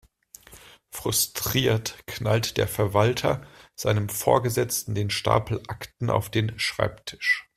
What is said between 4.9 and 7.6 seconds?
den Stapel Akten auf den Schreibtisch.